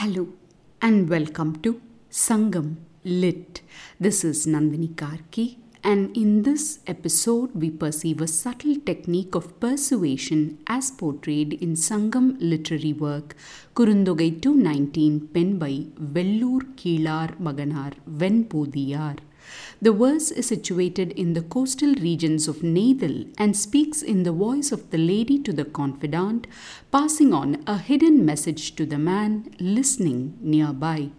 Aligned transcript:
Hello 0.00 0.28
and 0.80 1.08
welcome 1.10 1.56
to 1.62 1.80
Sangam 2.08 2.76
Lit. 3.02 3.62
This 3.98 4.22
is 4.22 4.46
Nandini 4.46 4.90
Karky, 4.94 5.56
and 5.82 6.16
in 6.16 6.44
this 6.44 6.78
episode, 6.86 7.50
we 7.52 7.70
perceive 7.70 8.20
a 8.20 8.28
subtle 8.28 8.76
technique 8.76 9.34
of 9.34 9.58
persuasion 9.58 10.58
as 10.68 10.92
portrayed 10.92 11.54
in 11.54 11.72
Sangam 11.74 12.36
literary 12.38 12.92
work 12.92 13.34
Kurundogai 13.74 14.40
219, 14.40 15.30
penned 15.34 15.58
by 15.58 15.86
Vellur 16.00 16.60
Kilar 16.76 17.36
Maganar 17.40 17.94
Venpodiyar. 18.08 19.18
The 19.80 19.92
verse 19.92 20.30
is 20.30 20.46
situated 20.46 21.12
in 21.12 21.34
the 21.34 21.42
coastal 21.42 21.94
regions 21.94 22.48
of 22.48 22.62
Neithal 22.62 23.26
and 23.38 23.56
speaks 23.56 24.02
in 24.02 24.24
the 24.24 24.32
voice 24.32 24.72
of 24.72 24.90
the 24.90 24.98
lady 24.98 25.38
to 25.40 25.52
the 25.52 25.64
confidant, 25.64 26.46
passing 26.90 27.32
on 27.32 27.62
a 27.66 27.78
hidden 27.78 28.24
message 28.24 28.74
to 28.76 28.86
the 28.86 28.98
man 28.98 29.54
listening 29.60 30.36
nearby. 30.40 31.10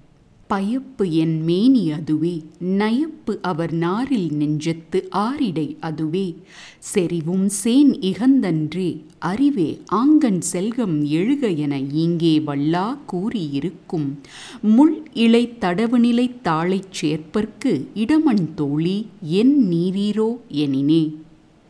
பயப்பு 0.52 1.12
என் 1.12 1.44
மேனி 1.44 1.92
அதுவே. 1.92 2.44
நயப்பு 2.60 3.40
அவர் 3.42 3.74
நாரில் 3.74 4.30
நெஞ்சத்து 4.32 5.00
ஆரிடை 5.12 5.76
அதுவே. 5.80 6.36
செறிவும் 6.80 7.50
சேன் 7.64 7.92
இகந்தன்றே. 8.02 8.90
அறிவே 9.20 9.78
ஆங்கன் 9.92 10.42
செல்கம் 10.52 11.06
எழுக 11.08 11.48
என 11.58 11.80
இங்கே 11.80 12.40
வல்லா 12.40 12.98
கூறியிருக்கும். 13.06 14.20
முள் 14.62 15.04
இலை 15.14 15.54
தடவுநிலை 15.62 16.28
தாளைச் 16.42 16.94
சேர்ப்பர்க்கு 17.02 17.88
இடமன் 17.94 18.54
தோழி 18.56 19.06
என் 19.22 19.72
நீரீரோ 19.72 20.30
எனினே. 20.48 21.04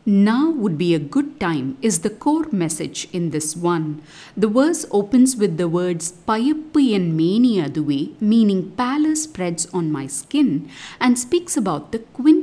Now 0.06 0.50
would 0.50 0.78
be 0.78 0.94
a 0.94 0.98
good 0.98 1.38
time 1.38 1.76
is 1.82 1.98
the 1.98 2.08
core 2.08 2.46
message 2.50 3.06
in 3.12 3.30
this 3.30 3.54
one. 3.54 4.00
The 4.34 4.48
verse 4.48 4.86
opens 4.90 5.36
with 5.36 5.58
the 5.58 5.68
words 5.68 6.14
Payappu 6.26 6.94
en 6.94 7.14
meni 7.14 7.60
aduve, 7.60 8.18
meaning 8.18 8.70
pallor 8.78 9.14
spreads 9.14 9.66
on 9.74 9.92
my 9.92 10.06
skin, 10.06 10.70
and 10.98 11.18
speaks 11.18 11.54
about 11.54 11.92
the 11.92 11.98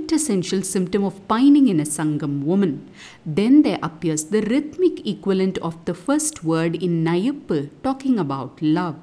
quintessential 0.08 0.62
symptom 0.62 1.04
of 1.04 1.16
pining 1.28 1.68
in 1.68 1.82
a 1.82 1.84
Sangam 1.84 2.42
woman. 2.50 2.90
Then 3.26 3.64
there 3.64 3.80
appears 3.84 4.24
the 4.26 4.42
rhythmic 4.42 5.06
equivalent 5.06 5.58
of 5.58 5.74
the 5.84 5.94
first 5.94 6.46
word 6.46 6.82
in 6.82 7.04
Nayappu, 7.04 7.70
talking 7.84 8.18
about 8.18 8.62
love. 8.62 8.96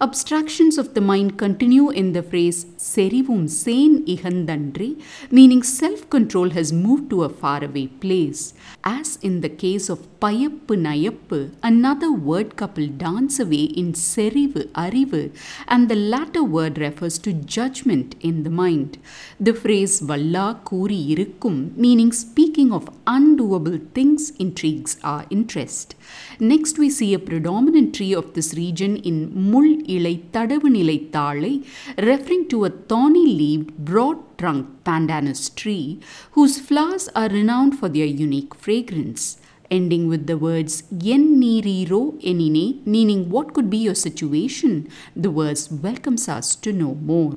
Abstractions 0.00 0.76
of 0.76 0.94
the 0.94 1.00
mind 1.00 1.38
continue 1.38 1.90
in 1.90 2.12
the 2.12 2.24
phrase 2.24 2.66
Serivum 2.76 3.48
sen 3.48 4.04
ihandandre, 4.06 5.00
meaning 5.30 5.62
self 5.62 6.10
control 6.10 6.50
has 6.50 6.72
moved 6.72 7.08
to 7.10 7.22
a 7.22 7.28
faraway 7.28 7.86
place. 7.86 8.54
As 8.82 9.16
in 9.22 9.40
the 9.42 9.52
case 9.64 9.88
of 9.88 10.06
Payappu 10.18 10.74
Nayappu, 10.86 11.52
another 11.62 12.10
word 12.10 12.56
couple 12.56 12.88
dance 12.88 13.38
away 13.38 13.64
in 13.82 13.92
Serivu 13.92 14.64
Arivu, 14.84 15.30
and 15.68 15.88
the 15.88 15.94
latter 15.94 16.42
word 16.42 16.78
refers 16.78 17.18
to 17.20 17.32
judgment 17.32 18.16
in 18.20 18.42
the 18.42 18.50
mind. 18.50 18.98
The 19.38 19.54
phrase 19.54 20.00
Valla 20.00 20.47
Irukkum, 20.54 21.76
meaning 21.76 22.12
speaking 22.12 22.72
of 22.72 22.88
undoable 23.06 23.78
things, 23.92 24.30
intrigues 24.38 24.98
our 25.02 25.24
interest. 25.30 25.94
Next, 26.40 26.78
we 26.78 26.90
see 26.90 27.14
a 27.14 27.18
predominant 27.18 27.94
tree 27.94 28.14
of 28.14 28.34
this 28.34 28.54
region 28.54 28.96
in 28.96 29.50
Mul 29.50 29.82
Ilai 29.86 30.30
Tadavu 30.30 30.62
Nilai 30.62 31.10
Thalai, 31.10 31.66
referring 31.98 32.48
to 32.48 32.64
a 32.64 32.70
thorny 32.70 33.26
leaved, 33.26 33.76
broad 33.78 34.38
trunk 34.38 34.84
pandanus 34.84 35.54
tree 35.54 36.00
whose 36.32 36.58
flowers 36.58 37.08
are 37.14 37.28
renowned 37.28 37.78
for 37.78 37.88
their 37.88 38.06
unique 38.06 38.54
fragrance. 38.54 39.38
Ending 39.70 40.08
with 40.08 40.26
the 40.26 40.38
words 40.38 40.84
yen 40.90 41.40
niriro 41.40 42.18
enine, 42.22 42.86
meaning 42.86 43.28
what 43.28 43.52
could 43.52 43.68
be 43.68 43.76
your 43.76 43.94
situation, 43.94 44.88
the 45.14 45.28
verse 45.28 45.70
welcomes 45.70 46.26
us 46.26 46.56
to 46.56 46.72
know 46.72 46.94
more 46.94 47.36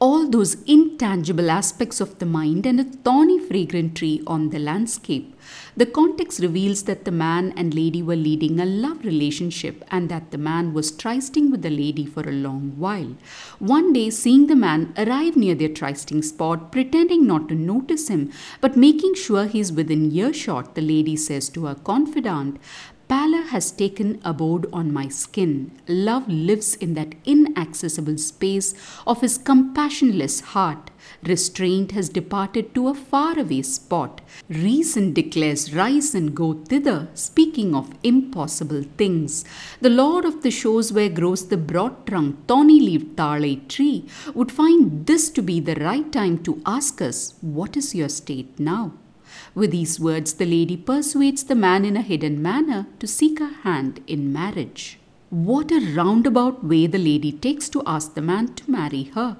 all 0.00 0.26
those 0.26 0.54
intangible 0.62 1.50
aspects 1.50 2.00
of 2.00 2.18
the 2.20 2.24
mind 2.26 2.64
and 2.64 2.80
a 2.80 2.84
thorny 2.84 3.38
fragrant 3.38 3.94
tree 3.94 4.22
on 4.26 4.48
the 4.48 4.58
landscape. 4.58 5.38
The 5.76 5.84
context 5.84 6.40
reveals 6.40 6.84
that 6.84 7.04
the 7.04 7.10
man 7.10 7.52
and 7.54 7.74
lady 7.74 8.02
were 8.02 8.16
leading 8.16 8.58
a 8.58 8.64
love 8.64 9.04
relationship 9.04 9.84
and 9.90 10.08
that 10.08 10.30
the 10.30 10.38
man 10.38 10.72
was 10.72 10.90
trysting 10.90 11.50
with 11.50 11.60
the 11.60 11.70
lady 11.70 12.06
for 12.06 12.22
a 12.26 12.32
long 12.32 12.78
while. 12.78 13.14
One 13.58 13.92
day, 13.92 14.08
seeing 14.08 14.46
the 14.46 14.56
man 14.56 14.94
arrive 14.96 15.36
near 15.36 15.54
their 15.54 15.68
trysting 15.68 16.22
spot, 16.22 16.72
pretending 16.72 17.26
not 17.26 17.50
to 17.50 17.54
notice 17.54 18.08
him, 18.08 18.32
but 18.62 18.78
making 18.78 19.16
sure 19.16 19.44
he 19.44 19.60
is 19.60 19.70
within 19.70 20.10
earshot, 20.10 20.74
the 20.76 20.82
lady 20.82 21.16
says 21.16 21.50
to 21.50 21.66
her 21.66 21.74
confidant, 21.74 22.58
Pallor 23.10 23.42
has 23.48 23.72
taken 23.72 24.20
abode 24.24 24.68
on 24.72 24.92
my 24.92 25.08
skin. 25.08 25.72
Love 25.88 26.28
lives 26.28 26.76
in 26.76 26.94
that 26.94 27.16
inaccessible 27.24 28.16
space 28.18 28.72
of 29.04 29.20
his 29.20 29.36
compassionless 29.36 30.40
heart. 30.52 30.92
Restraint 31.24 31.90
has 31.90 32.08
departed 32.08 32.72
to 32.76 32.86
a 32.86 32.94
faraway 32.94 33.62
spot. 33.62 34.20
Reason 34.48 35.12
declares, 35.12 35.74
Rise 35.74 36.14
and 36.14 36.36
go 36.36 36.52
thither, 36.52 37.08
speaking 37.14 37.74
of 37.74 37.92
impossible 38.04 38.84
things. 38.96 39.44
The 39.80 39.90
lord 39.90 40.24
of 40.24 40.44
the 40.44 40.52
shores 40.52 40.92
where 40.92 41.08
grows 41.08 41.48
the 41.48 41.56
broad 41.56 42.06
trunked, 42.06 42.46
thorny 42.46 42.78
leaved 42.78 43.16
thalai 43.16 43.66
tree, 43.66 44.06
would 44.34 44.52
find 44.52 45.06
this 45.06 45.30
to 45.30 45.42
be 45.42 45.58
the 45.58 45.74
right 45.74 46.12
time 46.12 46.38
to 46.44 46.62
ask 46.64 47.02
us, 47.02 47.34
What 47.40 47.76
is 47.76 47.92
your 47.92 48.08
state 48.08 48.60
now? 48.60 48.92
With 49.54 49.70
these 49.70 49.98
words, 50.00 50.34
the 50.34 50.46
lady 50.46 50.76
persuades 50.76 51.44
the 51.44 51.54
man 51.54 51.84
in 51.84 51.96
a 51.96 52.02
hidden 52.02 52.40
manner 52.40 52.86
to 52.98 53.06
seek 53.06 53.38
her 53.38 53.54
hand 53.62 54.00
in 54.06 54.32
marriage. 54.32 54.98
What 55.30 55.70
a 55.70 55.94
roundabout 55.94 56.64
way 56.64 56.86
the 56.86 56.98
lady 56.98 57.32
takes 57.32 57.68
to 57.70 57.82
ask 57.86 58.14
the 58.14 58.22
man 58.22 58.54
to 58.54 58.70
marry 58.70 59.04
her. 59.14 59.36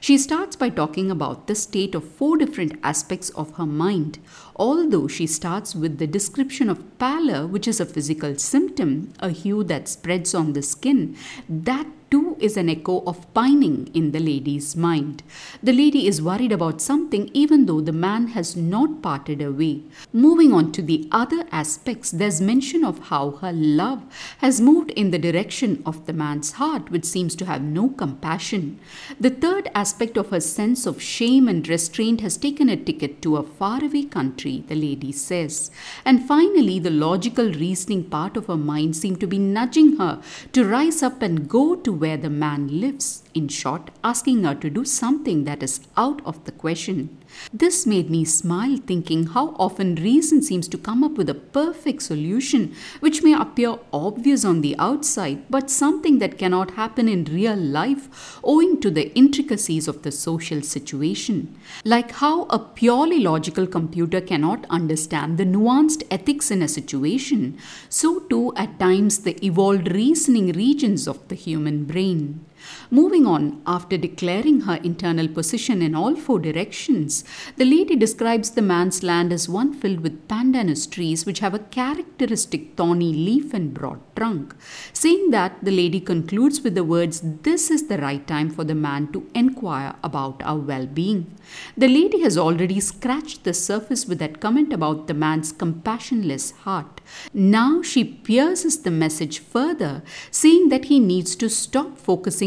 She 0.00 0.16
starts 0.16 0.54
by 0.54 0.70
talking 0.70 1.10
about 1.10 1.46
the 1.46 1.54
state 1.54 1.94
of 1.94 2.08
four 2.08 2.36
different 2.36 2.78
aspects 2.82 3.30
of 3.30 3.56
her 3.56 3.66
mind. 3.66 4.18
Although 4.54 5.08
she 5.08 5.26
starts 5.26 5.74
with 5.74 5.98
the 5.98 6.06
description 6.06 6.70
of 6.70 6.98
pallor, 6.98 7.46
which 7.46 7.66
is 7.66 7.80
a 7.80 7.86
physical 7.86 8.36
symptom, 8.36 9.12
a 9.18 9.30
hue 9.30 9.64
that 9.64 9.88
spreads 9.88 10.34
on 10.34 10.52
the 10.52 10.62
skin, 10.62 11.16
that 11.48 11.86
too 12.12 12.36
is 12.38 12.56
an 12.58 12.68
echo 12.68 13.02
of 13.06 13.20
pining 13.32 13.90
in 13.94 14.12
the 14.12 14.20
lady's 14.20 14.76
mind. 14.76 15.22
The 15.62 15.72
lady 15.72 16.06
is 16.06 16.20
worried 16.20 16.52
about 16.52 16.82
something 16.82 17.30
even 17.32 17.64
though 17.64 17.80
the 17.80 17.98
man 18.06 18.28
has 18.28 18.54
not 18.54 19.00
parted 19.00 19.40
away. 19.40 19.80
Moving 20.12 20.52
on 20.52 20.72
to 20.72 20.82
the 20.82 21.08
other 21.10 21.46
aspects, 21.50 22.10
there's 22.10 22.40
mention 22.40 22.84
of 22.84 22.98
how 23.10 23.30
her 23.42 23.52
love 23.52 24.02
has 24.38 24.60
moved 24.60 24.90
in 24.90 25.10
the 25.10 25.18
direction 25.18 25.82
of 25.86 26.04
the 26.04 26.12
man's 26.12 26.52
heart, 26.52 26.90
which 26.90 27.06
seems 27.06 27.34
to 27.36 27.46
have 27.46 27.62
no 27.62 27.88
compassion. 27.88 28.78
The 29.18 29.30
third 29.30 29.70
aspect 29.74 30.18
of 30.18 30.28
her 30.30 30.40
sense 30.40 30.84
of 30.84 31.00
shame 31.00 31.48
and 31.48 31.66
restraint 31.66 32.20
has 32.20 32.36
taken 32.36 32.68
a 32.68 32.76
ticket 32.76 33.22
to 33.22 33.36
a 33.36 33.42
faraway 33.42 34.04
country, 34.04 34.64
the 34.68 34.74
lady 34.74 35.12
says. 35.12 35.70
And 36.04 36.28
finally, 36.28 36.78
the 36.78 36.90
logical 36.90 37.50
reasoning 37.52 38.04
part 38.04 38.36
of 38.36 38.46
her 38.46 38.56
mind 38.56 38.96
seemed 38.96 39.20
to 39.20 39.26
be 39.26 39.38
nudging 39.38 39.96
her 39.96 40.20
to 40.52 40.68
rise 40.68 41.02
up 41.02 41.22
and 41.22 41.48
go 41.48 41.76
to 41.76 42.01
where 42.02 42.16
the 42.16 42.36
man 42.44 42.62
lives. 42.84 43.22
In 43.34 43.48
short, 43.48 43.90
asking 44.04 44.44
her 44.44 44.54
to 44.56 44.68
do 44.68 44.84
something 44.84 45.44
that 45.44 45.62
is 45.62 45.80
out 45.96 46.20
of 46.26 46.44
the 46.44 46.52
question. 46.52 47.22
This 47.50 47.86
made 47.86 48.10
me 48.10 48.26
smile, 48.26 48.76
thinking 48.76 49.28
how 49.28 49.54
often 49.58 49.94
reason 49.94 50.42
seems 50.42 50.68
to 50.68 50.76
come 50.76 51.02
up 51.02 51.12
with 51.12 51.30
a 51.30 51.42
perfect 51.58 52.02
solution 52.02 52.74
which 53.00 53.22
may 53.22 53.32
appear 53.32 53.78
obvious 53.90 54.44
on 54.44 54.60
the 54.60 54.76
outside, 54.78 55.38
but 55.48 55.70
something 55.70 56.18
that 56.18 56.36
cannot 56.36 56.72
happen 56.72 57.08
in 57.08 57.24
real 57.24 57.56
life 57.56 58.38
owing 58.44 58.80
to 58.82 58.90
the 58.90 59.10
intricacies 59.14 59.88
of 59.88 60.02
the 60.02 60.12
social 60.12 60.60
situation. 60.60 61.58
Like 61.84 62.10
how 62.12 62.44
a 62.44 62.58
purely 62.58 63.20
logical 63.20 63.66
computer 63.66 64.20
cannot 64.20 64.66
understand 64.68 65.38
the 65.38 65.46
nuanced 65.46 66.02
ethics 66.10 66.50
in 66.50 66.60
a 66.60 66.68
situation, 66.68 67.58
so 67.88 68.20
too 68.20 68.52
at 68.56 68.78
times 68.78 69.20
the 69.20 69.42
evolved 69.42 69.90
reasoning 69.90 70.52
regions 70.52 71.08
of 71.08 71.26
the 71.28 71.34
human 71.34 71.84
brain. 71.92 72.40
Moving 72.90 73.26
on, 73.26 73.62
after 73.66 73.96
declaring 73.96 74.62
her 74.62 74.76
internal 74.76 75.28
position 75.28 75.82
in 75.82 75.94
all 75.94 76.14
four 76.14 76.38
directions, 76.38 77.24
the 77.56 77.64
lady 77.64 77.96
describes 77.96 78.50
the 78.50 78.62
man's 78.62 79.02
land 79.02 79.32
as 79.32 79.48
one 79.48 79.72
filled 79.72 80.00
with 80.00 80.28
pandanus 80.28 80.90
trees 80.90 81.24
which 81.24 81.40
have 81.40 81.54
a 81.54 81.58
characteristic 81.58 82.76
thorny 82.76 83.12
leaf 83.12 83.54
and 83.54 83.72
broad 83.72 84.00
trunk. 84.16 84.54
Saying 84.92 85.30
that, 85.30 85.64
the 85.64 85.70
lady 85.70 86.00
concludes 86.00 86.60
with 86.62 86.74
the 86.74 86.84
words, 86.84 87.22
This 87.42 87.70
is 87.70 87.88
the 87.88 87.98
right 87.98 88.26
time 88.26 88.50
for 88.50 88.64
the 88.64 88.74
man 88.74 89.12
to 89.12 89.26
inquire 89.34 89.94
about 90.02 90.42
our 90.42 90.58
well 90.58 90.86
being. 90.86 91.34
The 91.76 91.88
lady 91.88 92.20
has 92.20 92.38
already 92.38 92.80
scratched 92.80 93.44
the 93.44 93.54
surface 93.54 94.06
with 94.06 94.18
that 94.18 94.40
comment 94.40 94.72
about 94.72 95.06
the 95.06 95.14
man's 95.14 95.52
compassionless 95.52 96.52
heart. 96.58 97.00
Now 97.32 97.82
she 97.82 98.04
pierces 98.04 98.82
the 98.82 98.90
message 98.90 99.38
further, 99.40 100.02
saying 100.30 100.68
that 100.68 100.86
he 100.86 101.00
needs 101.00 101.36
to 101.36 101.48
stop 101.48 101.98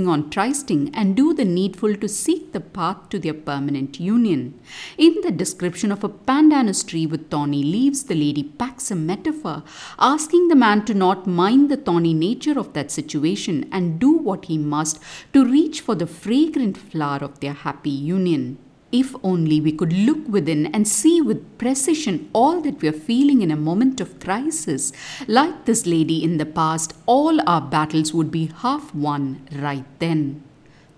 on 0.07 0.29
trysting 0.29 0.93
and 0.93 1.15
do 1.15 1.33
the 1.33 1.45
needful 1.45 1.95
to 1.95 2.07
seek 2.07 2.51
the 2.51 2.59
path 2.59 3.09
to 3.09 3.19
their 3.19 3.33
permanent 3.33 3.99
union. 3.99 4.59
In 4.97 5.15
the 5.21 5.31
description 5.31 5.91
of 5.91 6.03
a 6.03 6.09
pandanus 6.09 6.83
tree 6.83 7.05
with 7.05 7.29
thorny 7.29 7.63
leaves, 7.63 8.03
the 8.03 8.15
lady 8.15 8.43
packs 8.43 8.91
a 8.91 8.95
metaphor, 8.95 9.63
asking 9.99 10.47
the 10.47 10.55
man 10.55 10.85
to 10.85 10.93
not 10.93 11.27
mind 11.27 11.69
the 11.69 11.77
thorny 11.77 12.13
nature 12.13 12.59
of 12.59 12.73
that 12.73 12.91
situation 12.91 13.67
and 13.71 13.99
do 13.99 14.11
what 14.11 14.45
he 14.45 14.57
must 14.57 14.99
to 15.33 15.45
reach 15.45 15.81
for 15.81 15.95
the 15.95 16.07
fragrant 16.07 16.77
flower 16.77 17.19
of 17.19 17.39
their 17.39 17.53
happy 17.53 17.89
union. 17.89 18.57
If 18.97 19.13
only 19.23 19.59
we 19.59 19.73
could 19.73 19.91
look 19.91 20.25
within 20.29 20.67
and 20.67 20.87
see 20.87 21.19
with 21.19 21.57
precision 21.57 22.29
all 22.31 22.61
that 22.61 22.81
we 22.81 22.87
are 22.87 23.01
feeling 23.09 23.41
in 23.41 23.51
a 23.51 23.57
moment 23.69 23.99
of 23.99 24.19
crisis. 24.21 24.93
Like 25.27 25.65
this 25.65 25.85
lady 25.85 26.23
in 26.23 26.37
the 26.37 26.45
past, 26.45 26.93
all 27.05 27.41
our 27.45 27.59
battles 27.59 28.13
would 28.13 28.31
be 28.31 28.45
half 28.61 28.95
won 28.95 29.47
right 29.51 29.83
then. 29.99 30.43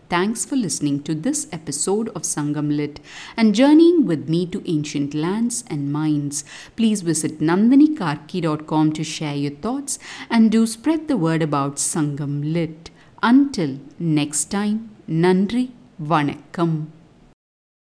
Thanks 0.09 0.45
for 0.45 0.55
listening 0.55 1.01
to 1.03 1.15
this 1.15 1.47
episode 1.51 2.09
of 2.09 2.21
Sangam 2.21 2.69
Lit 2.75 2.99
and 3.35 3.55
journeying 3.55 4.05
with 4.05 4.29
me 4.29 4.45
to 4.45 4.61
ancient 4.69 5.13
lands 5.13 5.63
and 5.67 5.91
minds. 5.91 6.45
Please 6.75 7.01
visit 7.01 7.39
nandinikarky.com 7.39 8.93
to 8.93 9.03
share 9.03 9.35
your 9.35 9.55
thoughts 9.65 9.97
and 10.29 10.51
do 10.51 10.67
spread 10.67 11.07
the 11.07 11.17
word 11.17 11.41
about 11.41 11.75
Sangam 11.77 12.53
Lit. 12.53 12.91
Until 13.23 13.79
next 13.99 14.45
time, 14.45 14.91
Nandri 15.09 15.71
Vanakkam. 16.01 16.96